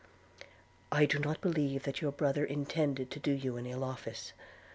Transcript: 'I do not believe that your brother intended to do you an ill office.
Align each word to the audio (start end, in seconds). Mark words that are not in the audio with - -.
'I 0.91 1.05
do 1.05 1.19
not 1.19 1.41
believe 1.41 1.83
that 1.83 2.01
your 2.01 2.11
brother 2.11 2.43
intended 2.43 3.11
to 3.11 3.19
do 3.19 3.31
you 3.33 3.55
an 3.57 3.67
ill 3.67 3.83
office. 3.83 4.33